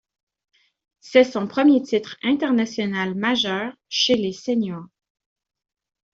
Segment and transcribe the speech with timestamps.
[0.99, 4.87] C'est son premier titre international majeur chez les séniors.